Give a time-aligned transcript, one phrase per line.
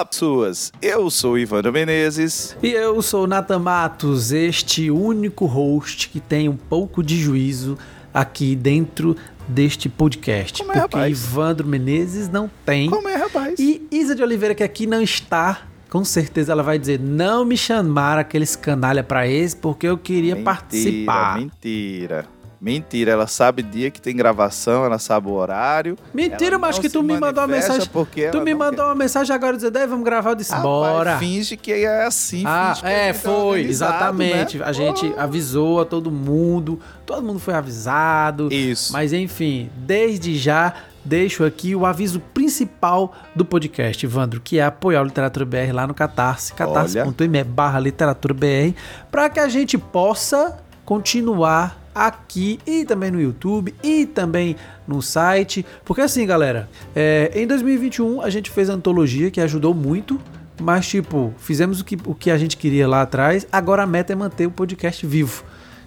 [0.00, 0.72] Olá, pessoas.
[0.80, 2.56] Eu sou Ivandro Menezes.
[2.62, 7.76] E eu sou Nathan Matos, este único host que tem um pouco de juízo
[8.14, 9.14] aqui dentro
[9.46, 10.62] deste podcast.
[10.62, 11.22] Como é, porque rapaz?
[11.22, 12.88] Ivandro Menezes não tem.
[12.88, 13.58] Como é, rapaz?
[13.58, 17.58] E Isa de Oliveira, que aqui não está, com certeza ela vai dizer: não me
[17.58, 21.36] chamaram aqueles canalha pra esse porque eu queria participar.
[21.36, 22.26] Mentira.
[22.60, 25.96] Mentira, ela sabe dia que tem gravação, ela sabe o horário.
[26.12, 27.88] Mentira, mas que tu me mandou uma mensagem.
[27.90, 31.18] porque Tu me mandou uma mensagem agora dizendo, "Ei, vamos gravar, eu disse, Rapaz, bora.
[31.18, 32.42] Finge que é assim.
[32.46, 34.58] Ah, finge que a é, gente foi, organizado, exatamente.
[34.58, 34.64] né?
[34.66, 35.20] A gente Pô.
[35.20, 38.52] avisou a todo mundo, todo mundo foi avisado.
[38.52, 38.92] Isso.
[38.92, 45.00] Mas enfim, desde já deixo aqui o aviso principal do podcast, Evandro, que é apoiar
[45.00, 48.74] o Literatura BR lá no Catarse, catarse.me barra literatura BR,
[49.10, 55.64] para que a gente possa continuar aqui e também no YouTube e também no site.
[55.84, 60.20] Porque assim, galera, é, em 2021 a gente fez a antologia que ajudou muito.
[60.62, 63.46] Mas, tipo, fizemos o que, o que a gente queria lá atrás.
[63.50, 65.42] Agora a meta é manter o podcast vivo.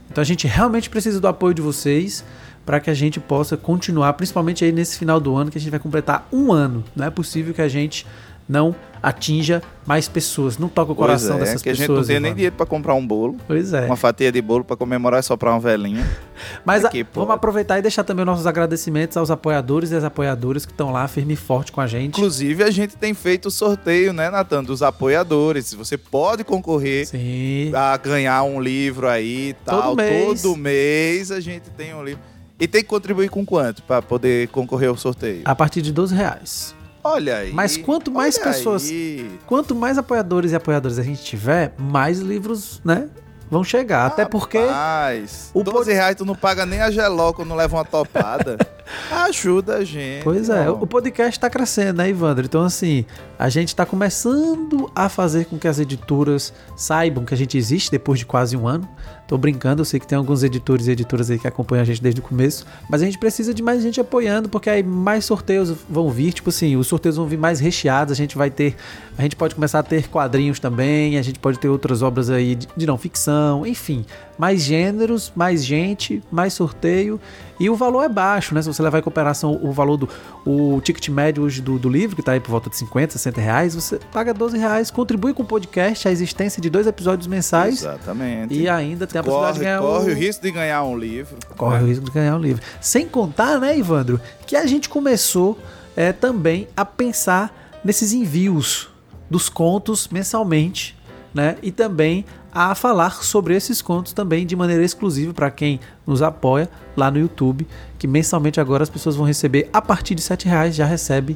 [0.09, 2.25] Então a gente realmente precisa do apoio de vocês
[2.65, 5.69] para que a gente possa continuar, principalmente aí nesse final do ano que a gente
[5.69, 6.83] vai completar um ano.
[6.95, 8.05] Não é possível que a gente
[8.47, 12.07] não atinja mais pessoas, não toca o Pois coração é, dessas que a gente pessoas.
[12.07, 13.35] não tem nem dinheiro pra comprar um bolo.
[13.45, 13.85] Pois é.
[13.85, 16.09] Uma fatia de bolo pra comemorar e soprar uma velhinha.
[16.63, 17.19] Mas a- Aqui, pô.
[17.19, 21.05] vamos aproveitar e deixar também nossos agradecimentos aos apoiadores e às apoiadoras que estão lá
[21.09, 22.17] firme e forte com a gente.
[22.17, 25.73] Inclusive, a gente tem feito o sorteio, né, Natan, dos apoiadores.
[25.73, 27.71] Você pode concorrer Sim.
[27.75, 29.81] a ganhar um livro aí e tal.
[29.81, 30.41] Todo mês.
[30.41, 32.21] Todo mês a gente tem um livro.
[32.59, 35.41] E tem que contribuir com quanto pra poder concorrer ao sorteio?
[35.43, 36.73] A partir de 12 reais.
[37.03, 37.51] Olha aí.
[37.51, 39.39] Mas quanto mais pessoas- aí.
[39.45, 43.09] Quanto mais apoiadores e apoiadoras a gente tiver, mais livros, né,
[43.51, 44.05] vão chegar.
[44.05, 47.85] Até porque Rapaz, o 12 reais tu não paga nem a geló quando leva uma
[47.85, 48.57] topada.
[49.11, 50.23] Ajuda a gente.
[50.23, 52.45] Pois é, o podcast tá crescendo, né, Ivandro?
[52.45, 53.05] Então, assim,
[53.37, 57.89] a gente tá começando a fazer com que as editoras saibam que a gente existe
[57.91, 58.87] depois de quase um ano.
[59.33, 61.99] Tô brincando, eu sei que tem alguns editores e editoras aí que acompanham a gente
[61.99, 65.73] desde o começo, mas a gente precisa de mais gente apoiando, porque aí mais sorteios
[65.89, 68.75] vão vir, tipo assim, os sorteios vão vir mais recheados, a gente vai ter,
[69.17, 72.53] a gente pode começar a ter quadrinhos também, a gente pode ter outras obras aí
[72.53, 74.05] de, de não ficção, enfim,
[74.37, 77.19] mais gêneros, mais gente, mais sorteio,
[77.59, 78.61] e o valor é baixo, né?
[78.61, 80.09] Se você levar em cooperação o valor do
[80.45, 83.39] o ticket médio hoje do, do livro, que tá aí por volta de 50, 60
[83.39, 87.79] reais, você paga 12 reais, contribui com o podcast, a existência de dois episódios mensais,
[87.79, 88.53] Exatamente.
[88.53, 90.15] e ainda tem a possibilidade corre, de ganhar corre o...
[90.15, 91.35] o risco de ganhar um livro.
[91.57, 92.61] Corre o risco de ganhar um livro.
[92.81, 95.57] Sem contar, né, Ivandro, que a gente começou
[95.95, 98.89] é, também a pensar nesses envios
[99.29, 100.97] dos contos mensalmente,
[101.33, 101.57] né?
[101.61, 106.69] E também a falar sobre esses contos também de maneira exclusiva para quem nos apoia
[106.95, 107.67] lá no YouTube,
[107.97, 111.35] que mensalmente agora as pessoas vão receber a partir de 7 reais já recebe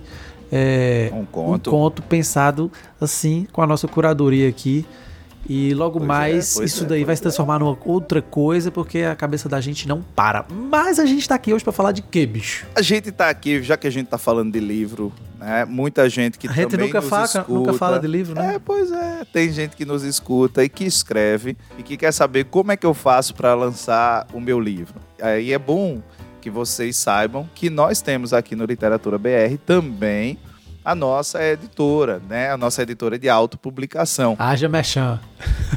[0.51, 1.69] é, Um conto.
[1.69, 2.71] um conto pensado
[3.01, 4.85] assim com a nossa curadoria aqui.
[5.49, 8.69] E logo Pois é, mais pois isso é, daí vai se transformar numa outra coisa,
[8.69, 10.45] porque a cabeça da gente não para.
[10.49, 12.65] Mas a gente tá aqui hoje pra falar de quê, bicho?
[12.75, 15.63] A gente tá aqui, já que a gente tá falando de livro, né?
[15.65, 17.53] Muita gente que a gente nunca, nos fala, escuta.
[17.53, 18.55] nunca fala de livro, né?
[18.55, 19.25] É, pois é.
[19.31, 22.85] Tem gente que nos escuta e que escreve e que quer saber como é que
[22.85, 24.95] eu faço para lançar o meu livro.
[25.21, 26.01] Aí é bom
[26.41, 30.37] que vocês saibam que nós temos aqui no Literatura BR também
[30.87, 32.49] a nossa editora, né?
[32.49, 34.37] A nossa editora de autopublicação.
[34.39, 35.19] Haja mechan.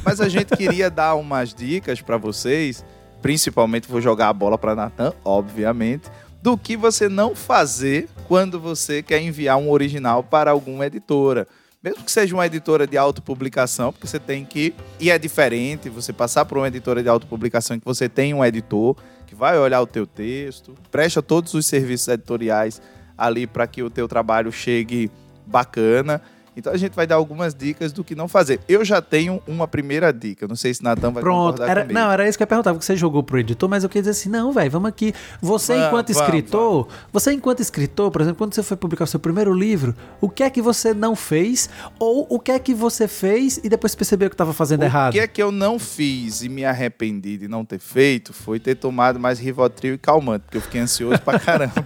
[0.04, 2.84] Mas a gente queria dar umas dicas para vocês,
[3.20, 6.08] principalmente vou jogar a bola para Natan, obviamente,
[6.40, 11.48] do que você não fazer quando você quer enviar um original para alguma editora.
[11.82, 14.72] Mesmo que seja uma editora de autopublicação, porque você tem que.
[15.00, 18.44] E é diferente você passar por uma editora de autopublicação em que você tem um
[18.44, 18.96] editor
[19.26, 22.80] que vai olhar o teu texto, presta todos os serviços editoriais
[23.20, 25.10] ali para que o teu trabalho chegue
[25.46, 26.20] bacana.
[26.56, 28.60] Então a gente vai dar algumas dicas do que não fazer.
[28.68, 30.46] Eu já tenho uma primeira dica.
[30.48, 31.62] Não sei se Natan vai Pronto.
[31.62, 31.98] Era, comigo.
[31.98, 34.02] não, era isso que eu ia perguntar, porque você jogou pro editor, mas eu queria
[34.02, 35.14] dizer assim, não, velho, vamos aqui.
[35.40, 39.06] Você, Vamos, enquanto vamos, escritor, você, enquanto escritor, por exemplo, quando você foi publicar o
[39.06, 41.70] seu primeiro livro, o que é que você não fez?
[41.98, 45.10] Ou o que é que você fez e depois percebeu que estava fazendo errado?
[45.10, 48.58] O que é que eu não fiz e me arrependi de não ter feito foi
[48.58, 51.84] ter tomado mais Rivotril e calmante, porque eu fiquei ansioso pra caramba.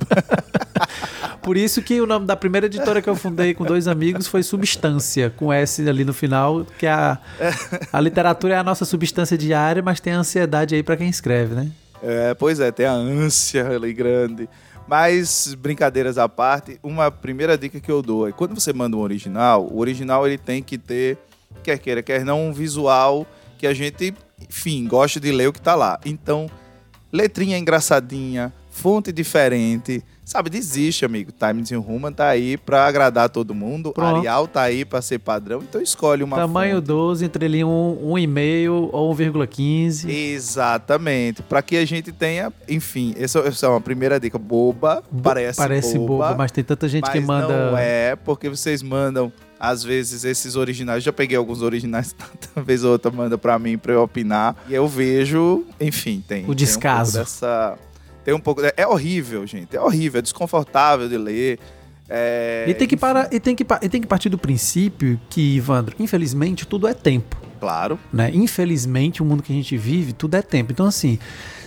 [1.42, 4.42] Por isso que o nome da primeira editora que eu fundei com dois amigos foi
[4.42, 7.18] Substância, com S ali no final, que a,
[7.92, 11.54] a literatura é a nossa substância diária, mas tem a ansiedade aí para quem escreve,
[11.54, 11.70] né?
[12.02, 14.48] É, pois é, tem a ânsia ali grande.
[14.86, 19.00] Mas, brincadeiras à parte, uma primeira dica que eu dou é quando você manda um
[19.00, 21.16] original, o original ele tem que ter,
[21.62, 23.26] quer queira, quer não, um visual
[23.56, 24.14] que a gente,
[24.48, 25.98] enfim, gosta de ler o que tá lá.
[26.04, 26.50] Então,
[27.10, 31.30] letrinha engraçadinha, fonte diferente, Sabe, desiste, amigo.
[31.32, 33.92] Times New Roman tá aí pra agradar todo mundo.
[33.92, 34.16] Pronto.
[34.16, 35.62] Arial tá aí pra ser padrão.
[35.62, 36.86] Então escolhe uma Tamanho fonte.
[36.86, 40.08] 12, entre ali um, 1,5 ou 1,15.
[40.08, 41.42] Exatamente.
[41.42, 44.38] Pra que a gente tenha, enfim, essa, essa é uma primeira dica.
[44.38, 46.34] Boba, parece, parece boba, boba.
[46.36, 47.70] mas tem tanta gente que manda...
[47.70, 52.14] não é, porque vocês mandam às vezes esses originais, já peguei alguns originais,
[52.54, 57.12] talvez outra manda para mim para eu opinar, e eu vejo, enfim, tem o descaso
[57.12, 57.78] tem um dessa
[58.24, 58.62] tem um pouco.
[58.76, 59.76] É horrível, gente.
[59.76, 61.58] É horrível, é desconfortável de ler.
[62.08, 62.64] É...
[62.68, 65.96] E, tem que parar, e, tem que, e tem que partir do princípio que, Ivandro,
[65.98, 67.36] infelizmente, tudo é tempo.
[67.60, 67.98] Claro.
[68.12, 68.30] Né?
[68.34, 70.72] Infelizmente, o mundo que a gente vive, tudo é tempo.
[70.72, 71.18] Então, assim,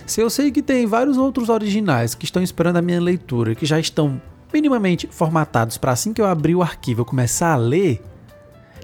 [0.06, 3.66] se eu sei que tem vários outros originais que estão esperando a minha leitura, que
[3.66, 4.20] já estão
[4.52, 8.02] minimamente formatados para assim que eu abrir o arquivo eu começar a ler,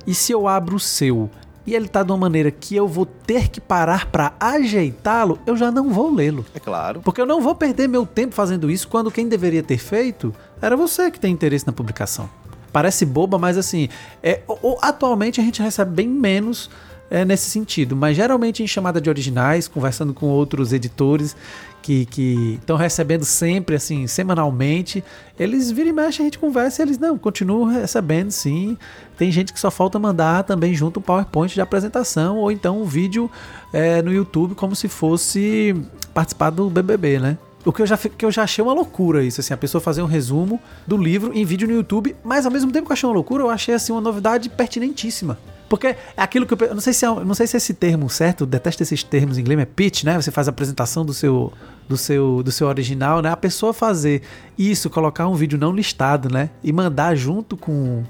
[0.06, 1.31] e se eu abro o seu
[1.66, 5.56] e ele tá de uma maneira que eu vou ter que parar para ajeitá-lo, eu
[5.56, 6.44] já não vou lê-lo.
[6.55, 7.00] É claro.
[7.02, 10.76] Porque eu não vou perder meu tempo fazendo isso quando quem deveria ter feito era
[10.76, 12.28] você que tem interesse na publicação.
[12.72, 13.88] Parece boba, mas assim,
[14.22, 14.43] é,
[14.82, 16.69] atualmente a gente recebe bem menos
[17.10, 21.36] é, nesse sentido, mas geralmente em chamada de originais, conversando com outros editores
[21.84, 22.08] que
[22.58, 25.04] estão recebendo sempre, assim, semanalmente,
[25.38, 28.78] eles viram e mexem, a gente conversa e eles, não, continuam recebendo sim.
[29.18, 32.84] Tem gente que só falta mandar também junto um PowerPoint de apresentação ou então um
[32.84, 33.30] vídeo
[33.70, 35.76] é, no YouTube como se fosse
[36.14, 37.36] participar do BBB, né?
[37.66, 40.00] O que eu, já, que eu já achei uma loucura isso, assim, a pessoa fazer
[40.00, 43.06] um resumo do livro em vídeo no YouTube, mas ao mesmo tempo que eu achei
[43.06, 45.38] uma loucura, eu achei assim uma novidade pertinentíssima.
[45.69, 48.08] Porque é aquilo que eu, não sei se é, não sei se é esse termo
[48.11, 50.20] certo, detesto esses termos em inglês, é pitch, né?
[50.20, 51.52] Você faz a apresentação do seu
[51.88, 53.31] do seu do seu original, né?
[53.31, 54.22] A pessoa fazer
[54.58, 56.50] isso, colocar um vídeo não listado, né?
[56.62, 58.05] E mandar junto com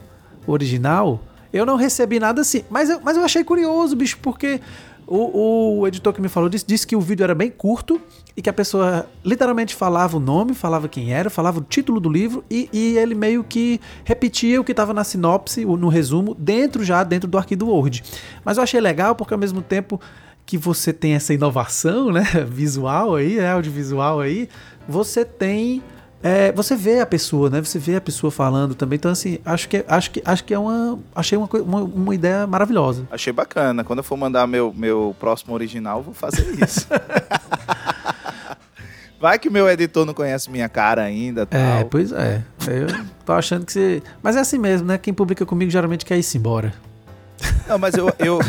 [0.46, 1.20] o original,
[1.52, 2.64] eu não recebi nada assim.
[2.68, 4.60] Mas eu, mas eu achei curioso, bicho, porque
[5.06, 8.00] o, o, editor que me falou disse, disse que o vídeo era bem curto
[8.36, 12.08] e que a pessoa literalmente falava o nome, falava quem era, falava o título do
[12.08, 16.84] livro e, e ele meio que repetia o que estava na sinopse, no resumo, dentro
[16.84, 18.02] já, dentro do arquivo Word.
[18.44, 20.00] Mas eu achei legal porque ao mesmo tempo
[20.44, 24.48] que você tem essa inovação, né, visual aí, né, audiovisual aí,
[24.88, 25.82] você tem
[26.22, 27.60] é, você vê a pessoa, né?
[27.62, 28.96] Você vê a pessoa falando também.
[28.96, 30.98] Então, assim, acho que, acho que, acho que é uma.
[31.14, 33.06] Achei uma, uma, uma ideia maravilhosa.
[33.10, 33.84] Achei bacana.
[33.84, 36.88] Quando eu for mandar meu, meu próximo original, vou fazer isso.
[39.24, 41.44] Vai que meu editor não conhece minha cara ainda.
[41.44, 41.58] É, tal.
[41.58, 42.42] É, pois é.
[42.68, 42.88] Eu
[43.24, 44.02] tô achando que você.
[44.22, 44.98] Mas é assim mesmo, né?
[44.98, 46.74] Quem publica comigo geralmente quer ir embora.
[47.66, 48.12] Não, mas eu.
[48.18, 48.38] eu...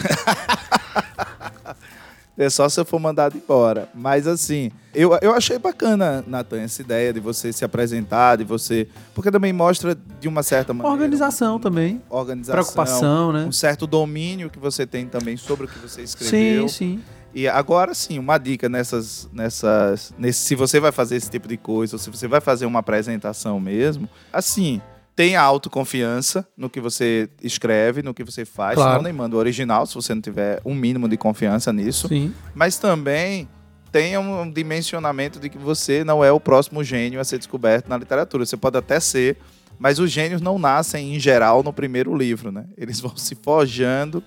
[2.37, 3.87] É só se eu for mandado embora.
[3.93, 8.87] Mas assim, eu, eu achei bacana, Natan, essa ideia de você se apresentar, de você.
[9.13, 10.93] Porque também mostra de uma certa maneira.
[10.93, 12.01] Organização também.
[12.09, 12.53] Organização.
[12.53, 13.45] Preocupação, né?
[13.45, 16.67] Um certo domínio que você tem também sobre o que você escreveu.
[16.67, 17.03] Sim, sim.
[17.33, 21.57] E agora sim, uma dica nessas, nessas, nesse, se você vai fazer esse tipo de
[21.57, 24.81] coisa, ou se você vai fazer uma apresentação mesmo, assim,
[25.15, 28.75] tenha autoconfiança no que você escreve, no que você faz.
[28.75, 28.95] Claro.
[28.95, 32.07] Não nem manda o original, se você não tiver um mínimo de confiança nisso.
[32.09, 32.33] Sim.
[32.53, 33.47] Mas também
[33.91, 37.97] tenha um dimensionamento de que você não é o próximo gênio a ser descoberto na
[37.97, 38.45] literatura.
[38.45, 39.37] Você pode até ser,
[39.79, 42.65] mas os gênios não nascem, em geral, no primeiro livro, né?
[42.77, 44.21] Eles vão se forjando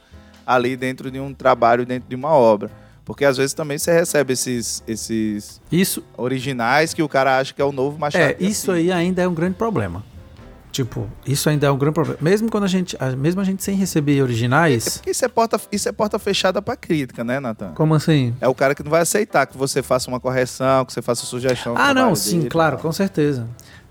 [0.47, 2.71] ali dentro de um trabalho, dentro de uma obra.
[3.05, 7.61] Porque às vezes também você recebe esses, esses isso, originais que o cara acha que
[7.61, 8.23] é o novo Machado.
[8.23, 10.03] É, isso aí ainda é um grande problema.
[10.79, 12.21] Tipo, isso ainda é um grande problema.
[12.23, 14.87] Mesmo quando a gente, mesmo a gente sem receber originais.
[14.87, 17.73] É porque isso é porta, isso é porta fechada para crítica, né, Nathan?
[17.75, 18.33] Como assim?
[18.41, 21.27] É o cara que não vai aceitar que você faça uma correção, que você faça
[21.27, 21.75] sugestão.
[21.77, 23.49] Ah, não, sim, claro, com certeza.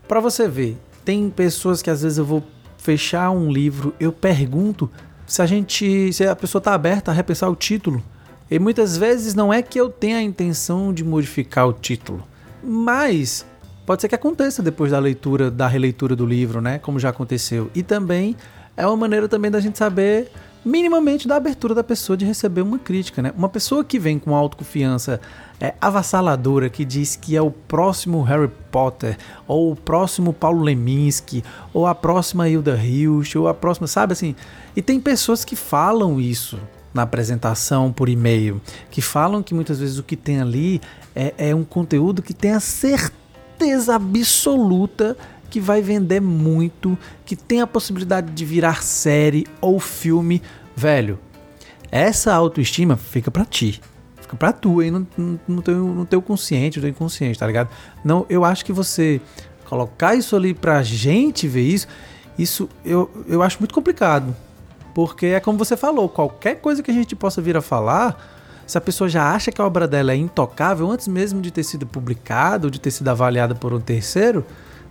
[0.07, 2.41] Para você ver, tem pessoas que às vezes eu vou
[2.77, 4.89] fechar um livro, eu pergunto
[5.25, 8.01] se a gente, se a pessoa tá aberta a repensar o título.
[8.49, 12.25] E muitas vezes não é que eu tenha a intenção de modificar o título,
[12.63, 13.45] mas
[13.87, 16.77] Pode ser que aconteça depois da leitura, da releitura do livro, né?
[16.77, 17.71] Como já aconteceu.
[17.73, 18.35] E também
[18.75, 20.29] é uma maneira também da gente saber
[20.65, 23.31] minimamente da abertura da pessoa de receber uma crítica, né?
[23.37, 25.21] Uma pessoa que vem com autoconfiança
[25.61, 29.17] é, avassaladora, que diz que é o próximo Harry Potter,
[29.47, 31.41] ou o próximo Paulo Leminski,
[31.73, 34.35] ou a próxima Hilda Hilst, ou a próxima, sabe assim?
[34.75, 36.59] E tem pessoas que falam isso
[36.93, 38.59] na apresentação por e-mail,
[38.91, 40.81] que falam que muitas vezes o que tem ali
[41.15, 43.26] é, é um conteúdo que tem a certeza
[43.57, 45.17] certeza absoluta
[45.49, 50.41] que vai vender muito, que tem a possibilidade de virar série ou filme,
[50.75, 51.17] velho.
[51.91, 53.81] Essa autoestima fica para ti.
[54.21, 57.47] Fica pra tu aí no, no, no, teu, no teu consciente, no teu inconsciente, tá
[57.47, 57.69] ligado?
[58.03, 59.19] Não, eu acho que você
[59.65, 61.87] colocar isso ali pra gente ver isso,
[62.37, 64.35] isso eu, eu acho muito complicado.
[64.93, 68.36] Porque é como você falou, qualquer coisa que a gente possa vir a falar,
[68.67, 71.63] se a pessoa já acha que a obra dela é intocável antes mesmo de ter
[71.63, 74.45] sido publicada ou de ter sido avaliada por um terceiro,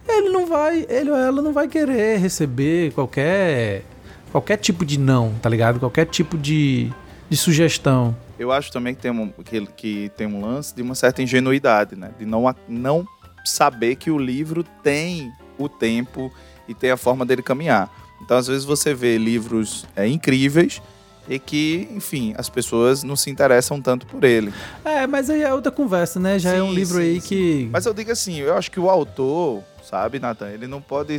[0.08, 3.84] ele não vai, ele ou ela não vai querer receber qualquer
[4.32, 5.78] qualquer tipo de não, tá ligado?
[5.78, 6.90] Qualquer tipo de,
[7.28, 8.16] de sugestão.
[8.38, 11.96] Eu acho também que tem, um, que, que tem um lance de uma certa ingenuidade,
[11.96, 12.10] né?
[12.18, 13.06] De não, não
[13.44, 16.32] saber que o livro tem o tempo
[16.68, 17.90] e tem a forma dele caminhar.
[18.22, 20.82] Então, às vezes, você vê livros é, incríveis
[21.28, 24.52] e que, enfim, as pessoas não se interessam tanto por ele.
[24.84, 26.38] É, mas aí é outra conversa, né?
[26.38, 27.28] Já sim, é um livro sim, aí sim.
[27.28, 27.68] que.
[27.72, 31.18] Mas eu digo assim, eu acho que o autor, sabe, Nathan, ele não pode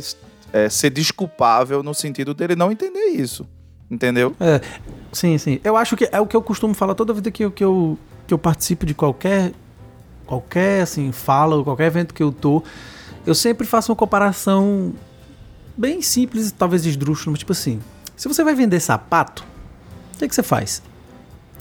[0.52, 3.46] é, ser desculpável no sentido dele não entender isso.
[3.90, 4.34] Entendeu?
[4.38, 4.60] É,
[5.12, 5.60] sim, sim.
[5.64, 7.98] Eu acho que é o que eu costumo falar toda vida que eu, que eu,
[8.26, 9.52] que eu participo de qualquer
[10.26, 12.62] qualquer assim fala ou qualquer evento que eu tô,
[13.26, 14.92] eu sempre faço uma comparação
[15.74, 17.80] bem simples, talvez esdrúxula, mas tipo assim,
[18.14, 19.42] se você vai vender sapato,
[20.18, 20.82] o que, que você faz?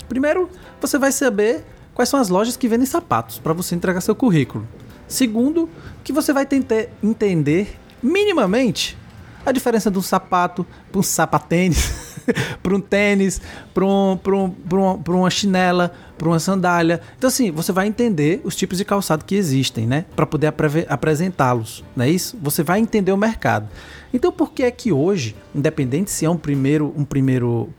[0.10, 0.50] Primeiro,
[0.82, 4.68] você vai saber quais são as lojas que vendem sapatos para você entregar seu currículo.
[5.08, 5.70] Segundo,
[6.04, 8.98] que você vai tentar entender minimamente
[9.46, 12.22] a diferença de um sapato para um sapatênis,
[12.62, 13.40] para um tênis,
[13.74, 17.00] para um, um, um, uma chinela, para uma sandália.
[17.18, 20.04] Então, assim, você vai entender os tipos de calçado que existem, né?
[20.16, 20.54] Para poder
[20.90, 22.38] apresentá-los, não é isso?
[22.42, 23.70] Você vai entender o mercado.
[24.14, 27.70] Então, por que é que hoje, independente se é um primeiro, um primeiro,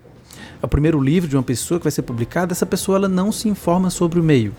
[0.63, 3.31] é o primeiro livro de uma pessoa que vai ser publicado, essa pessoa ela não
[3.31, 4.55] se informa sobre o meio?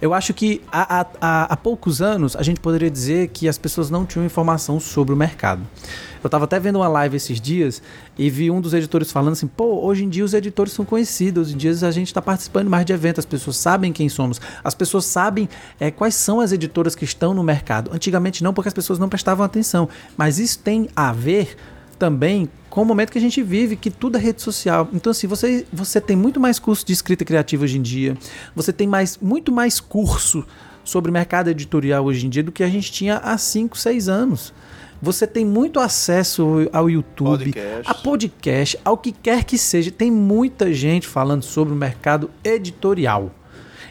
[0.00, 3.90] Eu acho que há, há, há poucos anos a gente poderia dizer que as pessoas
[3.90, 5.62] não tinham informação sobre o mercado.
[6.22, 7.82] Eu estava até vendo uma live esses dias
[8.16, 11.48] e vi um dos editores falando assim: pô, hoje em dia os editores são conhecidos,
[11.48, 14.40] hoje em dia a gente está participando mais de eventos, as pessoas sabem quem somos,
[14.62, 15.48] as pessoas sabem
[15.80, 17.90] é, quais são as editoras que estão no mercado.
[17.92, 21.56] Antigamente não, porque as pessoas não prestavam atenção, mas isso tem a ver
[22.02, 24.88] também com o momento que a gente vive, que tudo é rede social.
[24.92, 28.18] Então, assim, você, você tem muito mais curso de escrita criativa hoje em dia,
[28.56, 30.44] você tem mais, muito mais curso
[30.82, 34.52] sobre mercado editorial hoje em dia do que a gente tinha há 5, 6 anos.
[35.00, 37.88] Você tem muito acesso ao YouTube, podcast.
[37.88, 39.92] a podcast, ao que quer que seja.
[39.92, 43.30] Tem muita gente falando sobre o mercado editorial.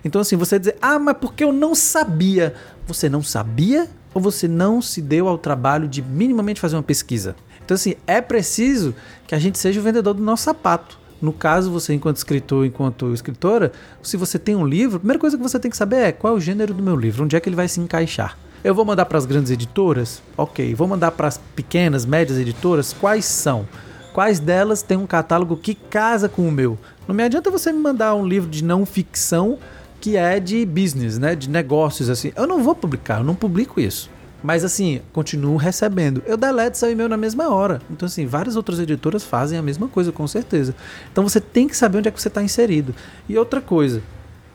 [0.03, 2.53] Então, assim, você dizer, ah, mas porque eu não sabia.
[2.85, 7.37] Você não sabia ou você não se deu ao trabalho de minimamente fazer uma pesquisa?
[7.71, 8.93] Então, assim, é preciso
[9.25, 10.99] que a gente seja o vendedor do nosso sapato.
[11.21, 13.71] No caso, você, enquanto escritor, enquanto escritora,
[14.03, 16.33] se você tem um livro, a primeira coisa que você tem que saber é qual
[16.33, 18.37] é o gênero do meu livro, onde é que ele vai se encaixar.
[18.61, 20.21] Eu vou mandar para as grandes editoras?
[20.35, 20.75] Ok.
[20.75, 22.91] Vou mandar para as pequenas, médias editoras?
[22.91, 23.65] Quais são?
[24.11, 26.77] Quais delas têm um catálogo que casa com o meu?
[27.07, 29.57] Não me adianta você me mandar um livro de não ficção
[30.01, 31.35] que é de business, né?
[31.35, 32.33] De negócios, assim.
[32.35, 34.09] Eu não vou publicar, eu não publico isso.
[34.43, 36.23] Mas assim, continuo recebendo.
[36.25, 37.81] Eu deleto seu e-mail na mesma hora.
[37.89, 40.75] Então, assim, várias outras editoras fazem a mesma coisa, com certeza.
[41.11, 42.95] Então você tem que saber onde é que você está inserido.
[43.29, 44.01] E outra coisa,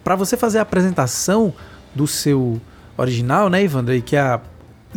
[0.02, 1.54] para você fazer a apresentação
[1.94, 2.60] do seu
[2.96, 4.40] original, né, Ivandro, aí que a,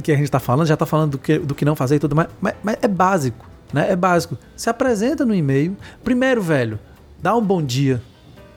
[0.01, 1.99] que a gente está falando, já está falando do que, do que não fazer e
[1.99, 3.91] tudo mais, mas, mas é básico, né?
[3.91, 4.37] É básico.
[4.55, 5.77] Se apresenta no e-mail.
[6.03, 6.79] Primeiro, velho,
[7.21, 8.01] dá um bom dia,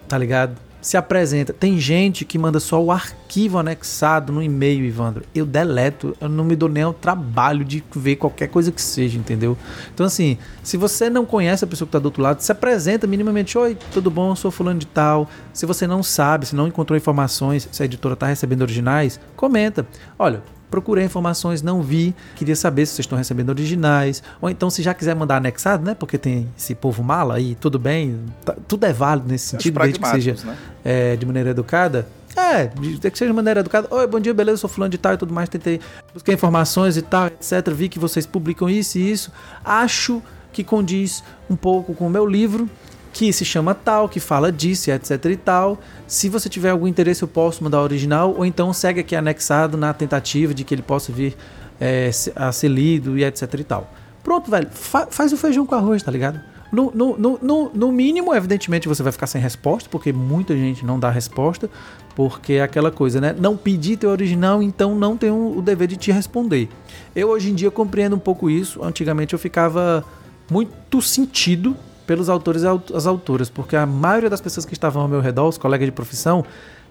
[0.09, 0.57] tá ligado?
[0.83, 1.53] Se apresenta.
[1.53, 5.25] Tem gente que manda só o arquivo anexado no e-mail, Ivandro.
[5.33, 9.17] Eu deleto, eu não me dou nem o trabalho de ver qualquer coisa que seja,
[9.17, 9.57] entendeu?
[9.95, 13.07] Então, assim, se você não conhece a pessoa que está do outro lado, se apresenta
[13.07, 14.33] minimamente: Oi, tudo bom?
[14.33, 15.31] Eu sou fulano de tal.
[15.53, 19.87] Se você não sabe, se não encontrou informações, se a editora está recebendo originais, comenta.
[20.19, 24.83] Olha, procurei informações, não vi, queria saber se vocês estão recebendo originais, ou então se
[24.83, 25.95] já quiser mandar anexado, né?
[25.95, 30.01] Porque tem esse povo mala aí, tudo bem, tá, tudo é válido nesse sentido, desde
[30.01, 30.57] que seja né?
[30.83, 32.09] é, de maneira educada.
[32.35, 33.87] É, desde que seja de maneira educada.
[33.91, 35.79] Oi, bom dia, beleza, sou fulano de tal e tudo mais, tentei
[36.15, 37.71] buscar informações e tal, etc.
[37.71, 39.31] Vi que vocês publicam isso e isso.
[39.63, 40.23] Acho
[40.55, 42.67] que condiz um pouco com o meu livro
[43.13, 45.79] que se chama tal, que fala disso, etc e tal.
[46.07, 49.77] Se você tiver algum interesse, eu posso mandar o original, ou então segue aqui anexado
[49.77, 51.37] na tentativa de que ele possa vir
[51.81, 53.93] é, a ser lido e etc e tal.
[54.23, 56.41] Pronto, velho, fa faz o feijão com arroz, tá ligado?
[56.73, 60.99] No, no, no, no, mínimo, evidentemente, você vai ficar sem resposta, porque muita gente não
[60.99, 61.69] dá resposta,
[62.17, 63.37] porque é aquela coisa, né?
[63.39, 66.71] Não pedi teu original, então não tenho o dever de te responder.
[67.15, 68.83] Eu hoje em dia compreendo um pouco isso.
[68.83, 70.03] Antigamente eu ficava
[70.51, 71.77] muito sentido
[72.13, 75.49] pelos autores e as autoras, porque a maioria das pessoas que estavam ao meu redor,
[75.49, 76.45] os colegas de profissão,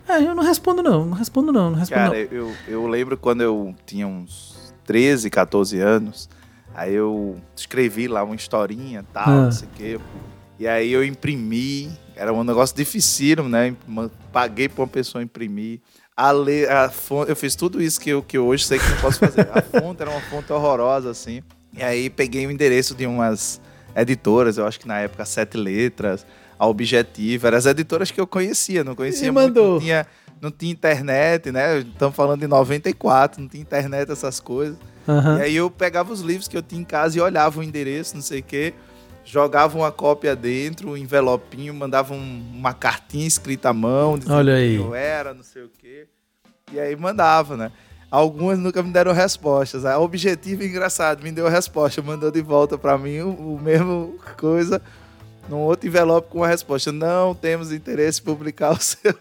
[0.10, 2.16] é, eu não respondo não, não respondo não, não respondo Cara, não.
[2.16, 6.28] Eu, eu lembro quando eu tinha uns 13, 14 anos.
[6.74, 9.42] Aí eu escrevi lá uma historinha tal, ah.
[9.44, 10.00] não sei o quê.
[10.58, 13.76] E aí eu imprimi, era um negócio dificílimo, né?
[14.34, 15.82] Paguei para uma pessoa imprimir.
[16.18, 18.90] A, ler, a fonte, eu fiz tudo isso que eu, que eu hoje sei que
[18.90, 19.48] não posso fazer.
[19.54, 21.44] A fonte era uma fonte horrorosa, assim.
[21.78, 23.62] E aí peguei o endereço de umas
[23.96, 26.26] editoras, eu acho que na época Sete Letras,
[26.58, 29.74] a Objetivo, eram as editoras que eu conhecia, não conhecia e muito, mandou.
[29.74, 30.08] Não tinha,
[30.40, 31.80] não tinha internet, né?
[31.80, 34.78] Estamos falando de 94, não tinha internet, essas coisas.
[35.08, 35.38] Uhum.
[35.38, 38.16] E aí eu pegava os livros que eu tinha em casa e olhava o endereço,
[38.16, 38.74] não sei o quê,
[39.26, 44.56] jogava uma cópia dentro, um envelopinho, mandava um, uma cartinha escrita à mão, dizendo Olha
[44.56, 44.76] aí.
[44.76, 46.08] eu era, não sei o quê.
[46.72, 47.72] E aí mandava, né?
[48.12, 49.86] Algumas nunca me deram respostas.
[49.86, 54.82] A Objetivo, engraçado, me deu resposta, mandou de volta para mim o, o mesmo coisa,
[55.48, 56.92] num outro envelope com a resposta.
[56.92, 59.16] Não temos interesse em publicar o seu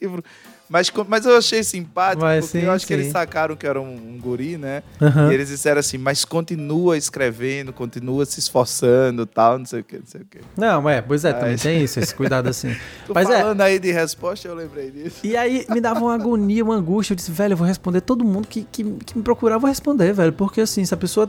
[0.00, 0.24] livro.
[0.70, 2.86] Mas, mas eu achei simpático, mas, porque sim, eu acho sim.
[2.86, 4.84] que eles sacaram que era um, um guri, né?
[5.00, 5.28] Uhum.
[5.28, 9.96] E eles disseram assim, mas continua escrevendo, continua se esforçando tal, não sei o que,
[9.96, 10.38] não sei o que.
[10.56, 12.72] Não, é, pois é, também tem isso, esse cuidado assim.
[13.12, 15.18] mas é falando é, aí de resposta, eu lembrei disso.
[15.24, 18.24] E aí me dava uma agonia, uma angústia, eu disse, velho, eu vou responder todo
[18.24, 21.28] mundo que, que, que me procurar, eu vou responder, velho, porque assim, se a pessoa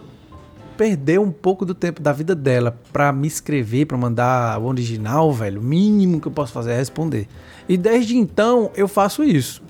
[0.77, 5.31] perdeu um pouco do tempo da vida dela para me escrever, para mandar o original,
[5.31, 7.27] velho, o mínimo que eu posso fazer é responder.
[7.67, 9.61] E desde então eu faço isso.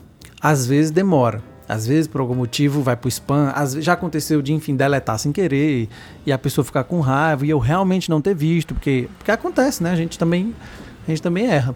[0.41, 1.43] Às vezes demora.
[1.67, 3.50] Às vezes, por algum motivo, vai pro spam.
[3.55, 5.88] Às vezes, já aconteceu de, enfim, deletar sem querer
[6.25, 9.81] e a pessoa ficar com raiva e eu realmente não ter visto, porque, porque acontece,
[9.81, 9.91] né?
[9.91, 10.53] A gente também,
[11.08, 11.74] a gente também erra.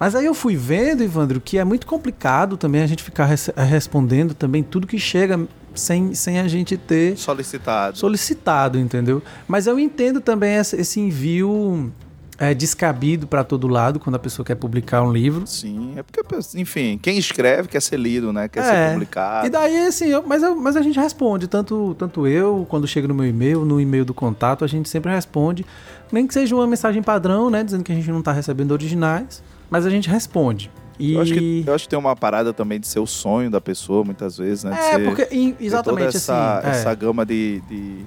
[0.00, 3.48] Mas aí eu fui vendo, Ivandro, que é muito complicado também a gente ficar res
[3.56, 5.38] respondendo também tudo que chega
[5.76, 7.98] sem, sem a gente ter solicitado.
[7.98, 9.22] Solicitado, entendeu?
[9.46, 11.92] Mas eu entendo também esse envio
[12.38, 15.46] é descabido para todo lado quando a pessoa quer publicar um livro.
[15.46, 16.20] Sim, é porque,
[16.56, 18.48] enfim, quem escreve quer ser lido, né?
[18.48, 18.62] Quer é.
[18.62, 19.46] ser publicado.
[19.46, 23.08] E daí, assim, eu, mas, eu, mas a gente responde, tanto, tanto eu, quando chega
[23.08, 25.64] no meu e-mail, no e-mail do contato, a gente sempre responde.
[26.12, 27.64] Nem que seja uma mensagem padrão, né?
[27.64, 30.70] Dizendo que a gente não está recebendo originais, mas a gente responde.
[30.98, 31.14] E...
[31.14, 33.60] Eu, acho que, eu acho que tem uma parada também de ser o sonho da
[33.60, 34.76] pessoa, muitas vezes, né?
[34.78, 36.68] É, ser, porque, exatamente essa, assim.
[36.68, 36.70] É.
[36.70, 38.06] Essa gama de, de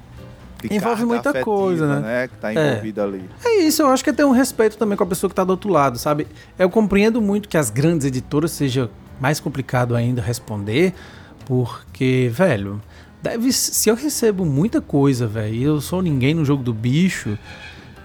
[0.70, 2.00] envolve muita afetiva, coisa, né?
[2.00, 2.28] né?
[2.28, 3.04] Que tá envolvida é.
[3.04, 3.30] ali.
[3.44, 5.44] É isso, eu acho que é ter um respeito também com a pessoa que tá
[5.44, 6.26] do outro lado, sabe?
[6.58, 10.92] Eu compreendo muito que as grandes editoras seja mais complicado ainda responder,
[11.46, 12.80] porque, velho,
[13.22, 17.38] deve se eu recebo muita coisa, velho, e eu sou ninguém no jogo do bicho,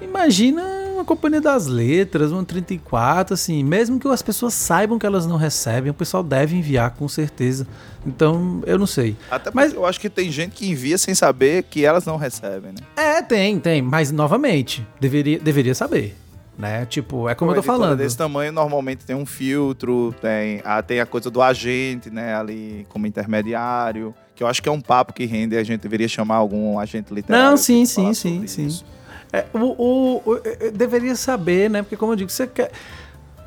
[0.02, 5.26] imagina uma companhia das letras, uma 34, assim, mesmo que as pessoas saibam que elas
[5.26, 7.68] não recebem, o pessoal deve enviar com certeza.
[8.06, 9.16] Então, eu não sei.
[9.30, 12.72] Até mas eu acho que tem gente que envia sem saber que elas não recebem,
[12.72, 12.78] né?
[12.96, 16.16] É, tem, tem, mas novamente, deveria, deveria saber.
[16.58, 16.86] Né?
[16.86, 17.98] Tipo, é como eu tô falando.
[17.98, 22.88] desse tamanho normalmente tem um filtro, tem a, tem a coisa do agente, né, ali
[22.88, 26.36] como intermediário, que eu acho que é um papo que rende, a gente deveria chamar
[26.36, 27.50] algum agente literário.
[27.50, 28.68] Não, sim, sim, sim, sim.
[28.68, 28.86] Isso.
[29.36, 31.82] É, o, o, o, deveria saber, né?
[31.82, 32.72] Porque como eu digo, você quer.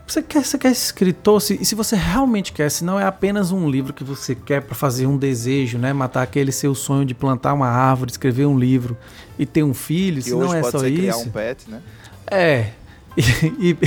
[0.07, 3.53] Você quer, você quer escritor, se, e se você realmente quer, se não é apenas
[3.53, 5.93] um livro que você quer para fazer um desejo, né?
[5.93, 8.97] Matar aquele seu sonho de plantar uma árvore, escrever um livro
[9.39, 10.97] e ter um filho, se não é só isso.
[10.97, 11.83] criar um pet, né?
[12.27, 12.71] É.
[13.61, 13.79] E, e...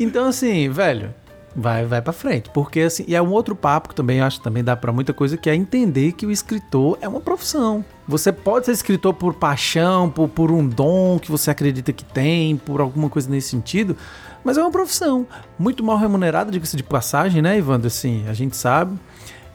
[0.02, 1.14] então, assim, velho,
[1.54, 4.44] vai vai para frente, porque assim, e é um outro papo que também acho que
[4.44, 7.84] também dá para muita coisa que é entender que o escritor é uma profissão.
[8.06, 12.56] Você pode ser escritor por paixão, por, por um dom que você acredita que tem,
[12.56, 13.96] por alguma coisa nesse sentido,
[14.44, 15.26] mas é uma profissão
[15.58, 17.86] muito mal remunerada, diga-se de passagem, né, Ivandro?
[17.86, 18.98] Assim, a gente sabe.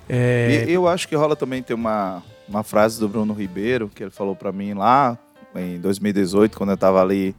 [0.07, 0.65] É...
[0.67, 4.35] Eu acho que rola também ter uma, uma frase do Bruno Ribeiro que ele falou
[4.35, 5.17] para mim lá
[5.55, 7.35] em 2018, quando eu tava ali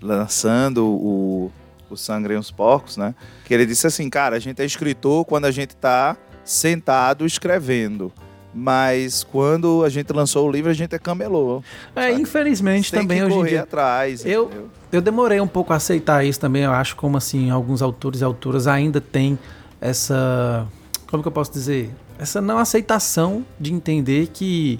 [0.00, 1.50] lançando o
[1.92, 3.14] o Sangue e os Porcos, né?
[3.44, 8.12] Que ele disse assim, cara, a gente é escritor quando a gente tá sentado escrevendo.
[8.54, 11.62] Mas quando a gente lançou o livro, a gente é camelô.
[11.96, 12.20] É, sabe?
[12.20, 13.62] infelizmente Tem também que hoje correr em dia.
[13.62, 14.26] atrás.
[14.26, 14.50] Eu,
[14.90, 16.62] eu demorei um pouco a aceitar isso também.
[16.62, 19.38] Eu acho como assim, alguns autores e autoras ainda têm
[19.80, 20.66] essa.
[21.08, 21.90] Como que eu posso dizer?
[22.18, 24.78] Essa não aceitação de entender que,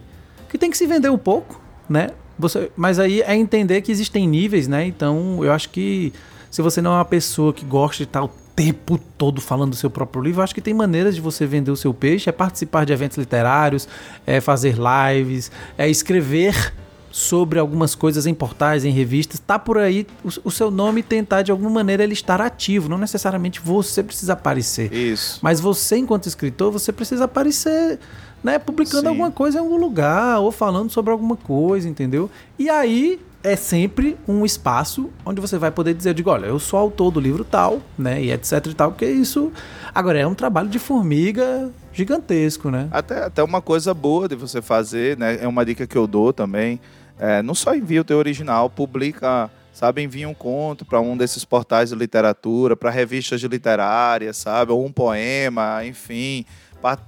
[0.48, 2.08] que tem que se vender um pouco, né?
[2.38, 4.86] Você, mas aí é entender que existem níveis, né?
[4.86, 6.12] Então eu acho que
[6.50, 9.90] se você não é uma pessoa que gosta de o tempo todo falando do seu
[9.90, 12.92] próprio livro, acho que tem maneiras de você vender o seu peixe, é participar de
[12.92, 13.88] eventos literários,
[14.26, 16.72] é fazer lives, é escrever
[17.10, 21.42] sobre algumas coisas em portais, em revistas, tá por aí o, o, seu nome tentar
[21.42, 24.92] de alguma maneira ele estar ativo, não necessariamente você precisa aparecer.
[24.92, 25.38] Isso.
[25.42, 28.00] Mas você enquanto escritor, você precisa aparecer,
[28.42, 29.08] né, publicando Sim.
[29.08, 32.30] alguma coisa em algum lugar ou falando sobre alguma coisa, entendeu?
[32.58, 36.58] E aí é sempre um espaço onde você vai poder dizer, eu digo, olha, eu
[36.58, 39.52] sou autor do livro tal, né, e etc e tal, porque isso
[39.94, 42.88] agora é um trabalho de formiga gigantesco, né?
[42.90, 45.38] Até, até uma coisa boa de você fazer, né?
[45.42, 46.80] É uma dica que eu dou também.
[47.18, 50.02] É, não só envia o teu original, publica, sabe?
[50.02, 54.72] Envia um conto para um desses portais de literatura, para revistas literárias, sabe?
[54.72, 56.46] Ou um poema, enfim.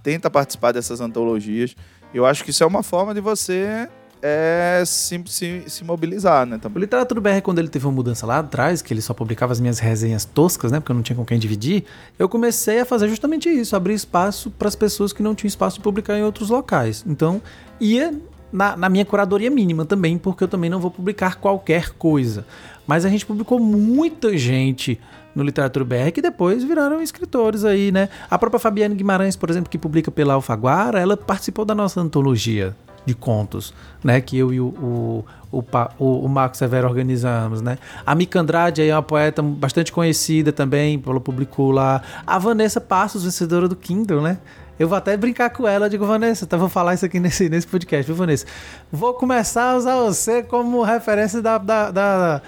[0.02, 1.74] Tenta participar dessas antologias.
[2.12, 3.88] Eu acho que isso é uma forma de você
[4.26, 6.56] é se, se, se, mobilizar, né?
[6.56, 6.78] Também.
[6.78, 9.60] O Literatura BR, quando ele teve uma mudança lá atrás, que ele só publicava as
[9.60, 10.80] minhas resenhas toscas, né?
[10.80, 11.84] Porque eu não tinha com quem dividir,
[12.18, 15.76] eu comecei a fazer justamente isso, abrir espaço para as pessoas que não tinham espaço
[15.76, 17.04] de publicar em outros locais.
[17.06, 17.42] Então,
[17.78, 18.14] ia
[18.50, 22.46] na, na minha curadoria mínima também, porque eu também não vou publicar qualquer coisa.
[22.86, 24.98] Mas a gente publicou muita gente
[25.34, 28.08] no Literatura BR que depois viraram escritores aí, né?
[28.30, 32.74] A própria Fabiane Guimarães, por exemplo, que publica pela Alfaguara, ela participou da nossa antologia
[33.04, 34.20] de contos, né?
[34.20, 35.64] Que eu e o, o, o,
[35.98, 37.78] o, o Marco Severo organizamos, né?
[38.04, 42.02] A Mica Andrade é uma poeta bastante conhecida também, ela publicou lá.
[42.26, 44.38] A Vanessa Passos, vencedora do Kindle, né?
[44.78, 47.66] Eu vou até brincar com ela, digo, Vanessa, então vou falar isso aqui nesse, nesse
[47.66, 48.46] podcast, viu, Vanessa?
[48.90, 52.42] Vou começar a usar você como referência da, da, da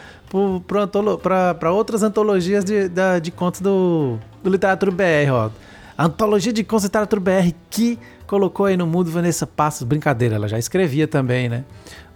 [1.57, 5.51] para outras antologias de, da, de contos do, do Literatura BR, ó.
[5.99, 10.49] Antologia de contos do Literatura BR que colocou aí no mundo Vanessa Passos, brincadeira, ela
[10.49, 11.65] já escrevia também, né?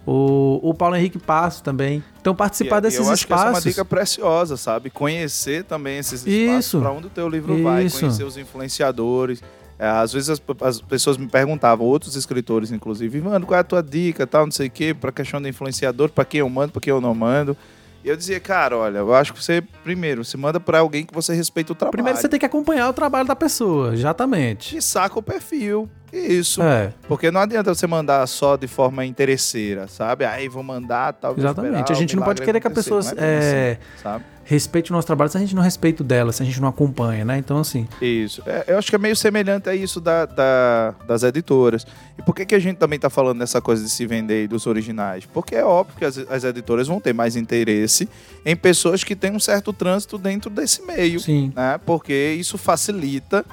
[0.05, 2.03] O, o Paulo Henrique Passos também.
[2.19, 3.43] Então, participar e, desses eu acho espaços.
[3.43, 4.89] Que essa é uma dica preciosa, sabe?
[4.89, 7.63] Conhecer também esses espaços para onde o teu livro Isso.
[7.63, 9.43] vai, conhecer os influenciadores.
[9.77, 13.63] É, às vezes as, as, pessoas me perguntavam, outros escritores, inclusive, mano, qual é a
[13.63, 16.71] tua dica, tal, não sei o quê, para questão do influenciador, para quem eu mando,
[16.73, 17.57] para quem eu não mando.
[18.03, 21.13] E eu dizia, cara, olha, eu acho que você, primeiro, se manda para alguém que
[21.13, 21.91] você respeita o trabalho.
[21.91, 24.75] Primeiro você tem que acompanhar o trabalho da pessoa, exatamente.
[24.75, 25.89] E saca o perfil.
[26.11, 26.61] Isso.
[26.61, 26.93] É.
[27.07, 30.25] Porque não adianta você mandar só de forma interesseira, sabe?
[30.25, 31.37] Aí vou mandar tal.
[31.37, 31.91] Exatamente.
[31.91, 35.31] A gente não pode querer que a pessoa é, é, assim, respeite o nosso trabalho
[35.31, 37.37] se a gente não respeita o dela, se a gente não acompanha, né?
[37.37, 37.87] Então, assim.
[38.01, 38.43] Isso.
[38.45, 41.85] É, eu acho que é meio semelhante a isso da, da, das editoras.
[42.17, 44.67] E por que, que a gente também está falando dessa coisa de se vender dos
[44.67, 45.25] originais?
[45.25, 48.09] Porque é óbvio que as, as editoras vão ter mais interesse
[48.45, 51.19] em pessoas que têm um certo trânsito dentro desse meio.
[51.21, 51.53] Sim.
[51.55, 51.79] Né?
[51.85, 53.45] Porque isso facilita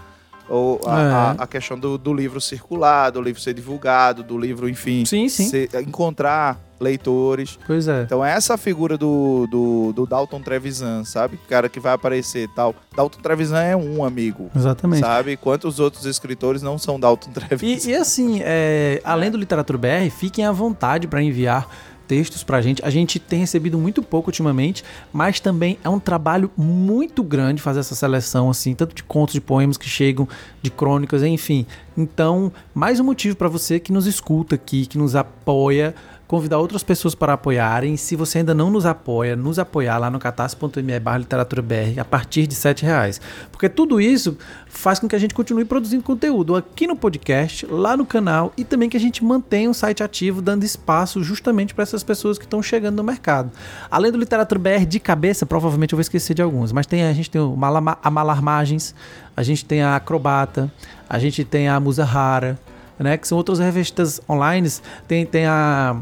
[0.48, 1.04] ou a, é.
[1.04, 5.28] a, a questão do, do, livro circular, do livro ser divulgado, do livro, enfim, sim,
[5.28, 5.48] sim.
[5.48, 7.58] Ser, encontrar leitores.
[7.66, 8.02] Pois é.
[8.02, 11.36] Então essa figura do, do, do, Dalton Trevisan, sabe?
[11.36, 12.74] O cara que vai aparecer tal.
[12.96, 14.50] Dalton Trevisan é um amigo.
[14.54, 15.00] Exatamente.
[15.00, 15.36] Sabe?
[15.36, 17.88] Quantos outros escritores não são Dalton Trevisan?
[17.88, 21.68] E, e assim, é, além do Literatura BR, fiquem à vontade para enviar
[22.08, 22.82] textos pra gente.
[22.84, 27.80] A gente tem recebido muito pouco ultimamente, mas também é um trabalho muito grande fazer
[27.80, 30.26] essa seleção, assim, tanto de contos, de poemas que chegam,
[30.62, 31.66] de crônicas, enfim.
[31.96, 35.94] Então, mais um motivo para você que nos escuta aqui, que nos apoia
[36.28, 37.96] convidar outras pessoas para apoiarem.
[37.96, 42.04] Se você ainda não nos apoia, nos apoiar lá no catarse.me barra literatura BR a
[42.04, 43.18] partir de R$ reais.
[43.50, 44.36] Porque tudo isso
[44.66, 48.64] faz com que a gente continue produzindo conteúdo aqui no podcast, lá no canal e
[48.64, 52.44] também que a gente mantenha o site ativo, dando espaço justamente para essas pessoas que
[52.44, 53.50] estão chegando no mercado.
[53.90, 57.12] Além do Literatura BR de cabeça, provavelmente eu vou esquecer de alguns, mas tem a
[57.14, 58.94] gente tem o Malama, a Malarmagens,
[59.34, 60.70] a gente tem a Acrobata,
[61.08, 62.58] a gente tem a Musa Rara,
[62.98, 64.68] né, que são outras revistas online.
[65.06, 65.96] Tem, tem a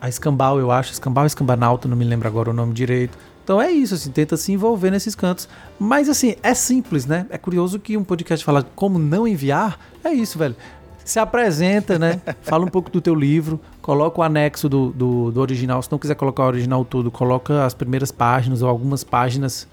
[0.00, 3.16] a Escambau, eu acho, Escambau Escambanalto, não me lembro agora o nome direito.
[3.42, 5.48] Então é isso, assim, tenta se envolver nesses cantos.
[5.78, 7.26] Mas assim, é simples, né?
[7.30, 9.78] É curioso que um podcast fala como não enviar.
[10.02, 10.56] É isso, velho.
[11.04, 12.20] Se apresenta, né?
[12.42, 15.80] Fala um pouco do teu livro, coloca o anexo do, do, do original.
[15.80, 19.68] Se não quiser colocar o original todo, coloca as primeiras páginas ou algumas páginas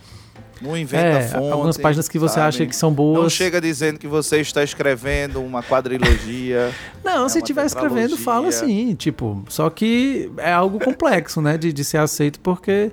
[0.63, 1.52] não inventa é, fonte.
[1.52, 2.47] Algumas páginas que você sabe?
[2.47, 3.21] acha que são boas.
[3.21, 6.71] Não chega dizendo que você está escrevendo uma quadrilogia.
[7.04, 11.73] não, é se estiver escrevendo, fala assim, tipo, só que é algo complexo, né, de,
[11.73, 12.91] de ser aceito, porque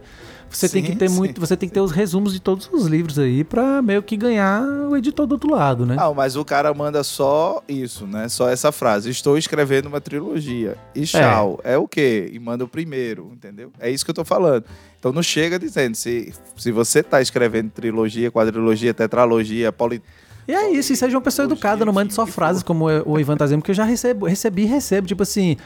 [0.50, 2.68] você sim, tem que ter sim, muito, você tem que ter os resumos de todos
[2.72, 5.94] os livros aí para meio que ganhar o editor do outro lado, né?
[5.94, 8.28] Não, mas o cara manda só isso, né?
[8.28, 10.76] Só essa frase: "Estou escrevendo uma trilogia".
[10.94, 11.60] E tchau.
[11.62, 12.28] É, é o quê?
[12.32, 13.70] E manda o primeiro, entendeu?
[13.78, 14.64] É isso que eu tô falando.
[14.98, 20.02] Então não chega dizendo se se você tá escrevendo trilogia, quadrilogia, tetralogia, poli
[20.48, 23.36] e é isso, e seja uma pessoa educada, não mande só frases como o Ivan
[23.36, 25.56] tá dizendo, porque eu já recebo, recebi e recebo, tipo assim,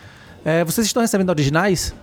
[0.44, 1.94] é, vocês estão recebendo originais?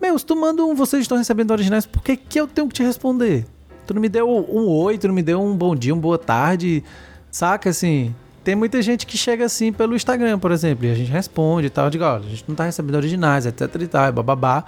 [0.00, 2.74] Meu, se tu manda um vocês estão recebendo originais, por que, que eu tenho que
[2.74, 3.44] te responder?
[3.86, 6.18] Tu não me deu um oi, tu não me deu um bom dia, uma boa
[6.18, 6.84] tarde,
[7.30, 8.14] saca assim?
[8.44, 11.70] Tem muita gente que chega assim pelo Instagram, por exemplo, e a gente responde e
[11.70, 11.86] tal.
[11.86, 14.64] Eu digo, olha, a gente não tá recebendo originais, etc e tal, bababá.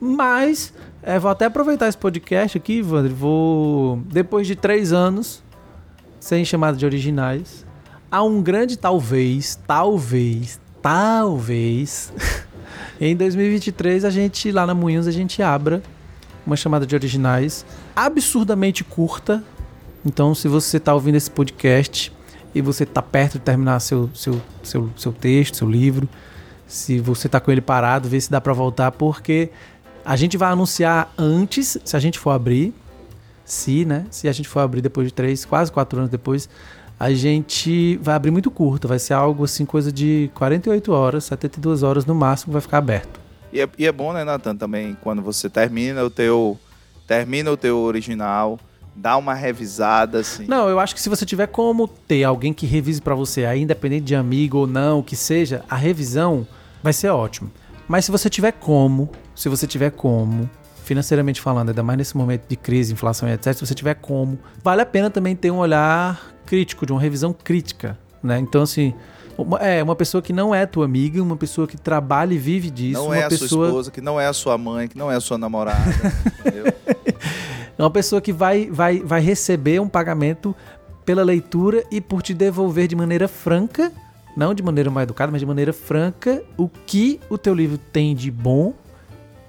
[0.00, 3.14] Mas, é, vou até aproveitar esse podcast aqui, Ivandro.
[3.14, 5.42] Vou, depois de três anos,
[6.18, 7.64] sem chamada de originais,
[8.10, 12.12] há um grande talvez, talvez, talvez.
[13.00, 15.82] Em 2023, a gente, lá na Moinhos, a gente abra
[16.46, 17.64] uma chamada de originais
[17.96, 19.42] absurdamente curta.
[20.04, 22.12] Então, se você está ouvindo esse podcast
[22.54, 26.06] e você tá perto de terminar seu, seu, seu, seu texto, seu livro.
[26.66, 29.48] Se você tá com ele parado, vê se dá para voltar, porque
[30.04, 32.74] a gente vai anunciar antes, se a gente for abrir,
[33.46, 34.04] se, né?
[34.10, 36.50] Se a gente for abrir depois de três, quase quatro anos depois,
[37.00, 38.86] a gente vai abrir muito curto.
[38.86, 43.18] Vai ser algo assim, coisa de 48 horas, 72 horas no máximo, vai ficar aberto.
[43.50, 46.58] E é, e é bom, né, Nathan, também, quando você termina o teu,
[47.06, 48.60] termina o teu original,
[48.94, 50.44] dá uma revisada, assim.
[50.46, 53.62] Não, eu acho que se você tiver como ter alguém que revise para você, aí,
[53.62, 56.46] independente de amigo ou não, o que seja, a revisão
[56.82, 57.50] vai ser ótimo.
[57.88, 60.48] Mas se você tiver como, se você tiver como,
[60.90, 64.36] financeiramente falando, ainda mais nesse momento de crise, inflação e etc., se você tiver como,
[64.60, 68.40] vale a pena também ter um olhar crítico, de uma revisão crítica, né?
[68.40, 68.92] Então, assim,
[69.60, 73.00] é uma pessoa que não é tua amiga, uma pessoa que trabalha e vive disso.
[73.00, 73.48] Não é a pessoa...
[73.48, 75.80] sua esposa, que não é a sua mãe, que não é a sua namorada,
[76.40, 76.64] entendeu?
[77.78, 80.54] É uma pessoa que vai, vai, vai receber um pagamento
[81.02, 83.90] pela leitura e por te devolver de maneira franca,
[84.36, 88.14] não de maneira mais educada, mas de maneira franca, o que o teu livro tem
[88.14, 88.74] de bom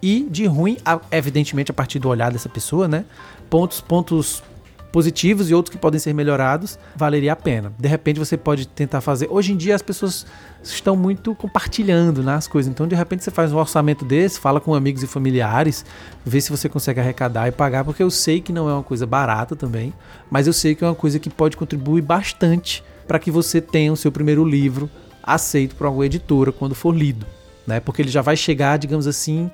[0.02, 0.78] e de ruim,
[1.12, 3.06] evidentemente a partir do olhar dessa pessoa, né?
[3.50, 4.44] Pontos, pontos
[4.92, 7.72] positivos e outros que podem ser melhorados, valeria a pena.
[7.80, 9.28] De repente você pode tentar fazer.
[9.32, 10.26] Hoje em dia as pessoas
[10.62, 12.72] estão muito compartilhando né, as coisas.
[12.72, 15.86] Então, de repente, você faz um orçamento desse, fala com amigos e familiares,
[16.26, 19.08] vê se você consegue arrecadar e pagar, porque eu sei que não é uma coisa
[19.08, 19.94] barata também,
[20.30, 23.92] mas eu sei que é uma coisa que pode contribuir bastante para que você tenha
[23.92, 24.90] o seu primeiro livro
[25.24, 27.26] aceito por alguma editora quando for lido.
[27.66, 27.80] Né?
[27.80, 29.50] Porque ele já vai chegar, digamos assim,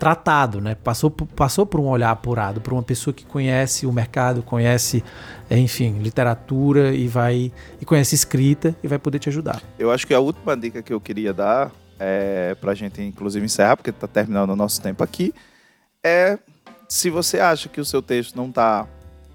[0.00, 0.74] tratado, né?
[0.74, 5.04] Passou, passou por um olhar apurado, por uma pessoa que conhece o mercado, conhece,
[5.50, 9.62] enfim, literatura e vai e conhece escrita e vai poder te ajudar.
[9.78, 13.44] Eu acho que a última dica que eu queria dar é para a gente, inclusive,
[13.44, 15.34] encerrar, porque está terminando o nosso tempo aqui,
[16.02, 16.38] é
[16.88, 18.86] se você acha que o seu texto não está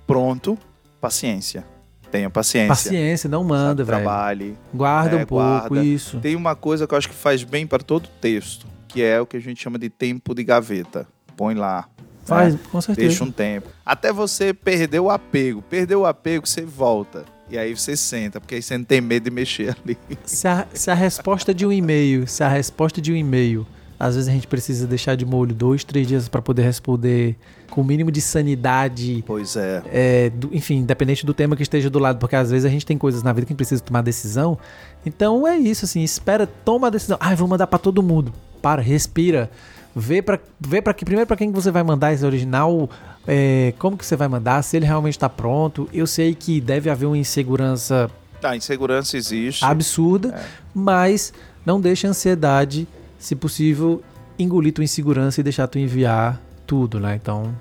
[0.08, 0.58] pronto,
[0.99, 1.63] paciência.
[2.10, 2.69] Tenha paciência.
[2.69, 3.99] Paciência, não manda, velho.
[3.99, 4.58] Trabalhe.
[4.73, 5.84] Guarda é, um pouco guarda.
[5.84, 6.19] isso.
[6.19, 9.26] Tem uma coisa que eu acho que faz bem para todo texto que é o
[9.26, 11.06] que a gente chama de tempo de gaveta.
[11.36, 11.90] Põe lá.
[12.24, 12.60] Faz, né?
[12.72, 13.10] com certeza.
[13.10, 13.68] Deixa um tempo.
[13.86, 15.62] Até você perder o apego.
[15.62, 17.26] Perder o apego, você volta.
[17.50, 19.98] E aí você senta, porque aí você não tem medo de mexer ali.
[20.24, 23.68] Se a, se a resposta de um e-mail, se a resposta de um e-mail,
[24.00, 27.36] às vezes a gente precisa deixar de molho dois, três dias para poder responder
[27.70, 29.26] com o mínimo de sanidade.
[29.28, 29.84] Pois é.
[29.92, 32.86] é do, enfim, independente do tema que esteja do lado, porque às vezes a gente
[32.86, 34.58] tem coisas na vida que a gente precisa tomar decisão.
[35.06, 37.18] Então é isso, assim, espera, toma a decisão.
[37.20, 38.32] Ai, vou mandar para todo mundo
[38.65, 39.51] para, respira,
[39.95, 42.89] vê para vê para que primeiro para quem você vai mandar esse original,
[43.28, 45.88] é, como que você vai mandar, se ele realmente está pronto.
[45.93, 48.10] Eu sei que deve haver uma insegurança.
[48.41, 49.63] Tá, insegurança existe.
[49.63, 50.43] Absurda, é.
[50.73, 51.32] mas
[51.63, 52.88] não deixe a ansiedade,
[53.19, 54.01] se possível,
[54.39, 57.19] engolir tua insegurança e deixar tu enviar tudo, né?
[57.21, 57.54] Então,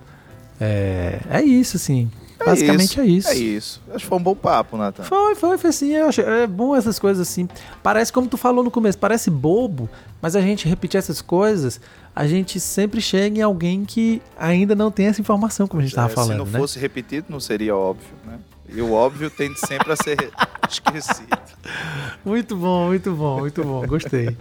[0.59, 2.11] é, é isso, assim.
[2.45, 3.29] É Basicamente isso, é isso.
[3.29, 3.83] É isso.
[3.89, 5.03] Acho que foi um bom papo, Nathan.
[5.03, 5.93] Foi, foi, foi assim.
[5.93, 7.49] Eu acho, é bom essas coisas assim.
[7.83, 9.89] Parece como tu falou no começo, parece bobo,
[10.21, 11.81] mas a gente repetir essas coisas,
[12.15, 15.93] a gente sempre chega em alguém que ainda não tem essa informação, como a gente
[15.93, 16.33] estava é, falando.
[16.33, 16.59] Se não né?
[16.59, 18.39] fosse repetido, não seria óbvio, né?
[18.69, 20.17] E o óbvio tende sempre a ser
[20.69, 21.29] esquecido.
[22.25, 23.87] Muito bom, muito bom, muito bom.
[23.87, 24.37] Gostei.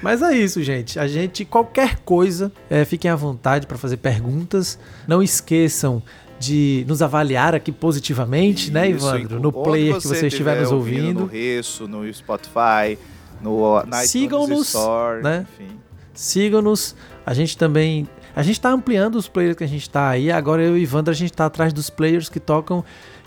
[0.00, 0.98] Mas é isso, gente.
[0.98, 4.78] A gente, qualquer coisa, é, fiquem à vontade para fazer perguntas.
[5.06, 6.02] Não esqueçam
[6.38, 9.40] de nos avaliar aqui positivamente, né, Isso, né, Ivandro?
[9.40, 11.20] No player que você estiver nos ouvindo.
[11.20, 12.98] No Resso, no Spotify,
[13.40, 14.74] no Sigam-nos,
[15.22, 15.46] né?
[15.52, 15.70] enfim.
[16.12, 16.94] Sigam-nos.
[17.24, 18.08] A gente também...
[18.36, 20.30] A gente está ampliando os players que a gente está aí.
[20.30, 22.84] Agora eu e o Ivandro, a gente está atrás dos players que tocam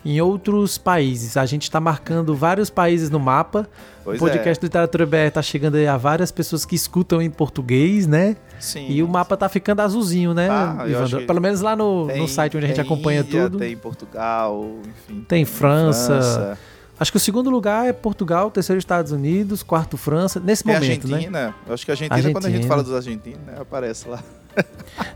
[0.08, 1.36] em outros países.
[1.36, 3.68] A gente está marcando vários países no mapa.
[4.06, 4.62] Pois o podcast é.
[4.62, 8.38] do Literatura BR está chegando aí a várias pessoas que escutam em português, né?
[8.58, 8.88] Sim.
[8.90, 10.78] E o mapa tá ficando azulzinho, né, ah,
[11.28, 13.58] Pelo menos lá no, tem, no site onde a gente acompanha Índia, tudo.
[13.60, 15.26] Tem Portugal, enfim.
[15.28, 16.22] Tem França.
[16.22, 16.58] França.
[16.98, 21.08] Acho que o segundo lugar é Portugal, terceiro Estados Unidos, quarto França, nesse tem momento,
[21.08, 21.16] né?
[21.16, 21.48] Argentina.
[21.48, 21.54] né?
[21.68, 24.24] Eu acho que a Argentina, Argentina, quando a gente fala dos argentinos, né, aparece lá.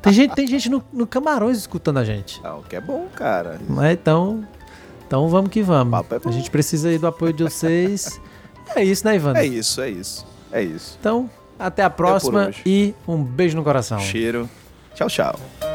[0.01, 2.39] Tem gente, tem gente no, no Camarões escutando a gente.
[2.43, 3.60] Não, o que é bom, cara.
[3.67, 4.45] Mas então,
[5.12, 6.00] então vamos que vamos.
[6.10, 8.21] É a gente precisa aí do apoio de vocês.
[8.74, 9.34] é isso, né, Ivan?
[9.36, 10.26] É isso, é isso.
[10.50, 10.95] É isso.
[10.97, 14.00] Então, até a próxima e um beijo no coração.
[14.00, 14.50] Cheiro.
[14.95, 15.70] Tchau, tchau.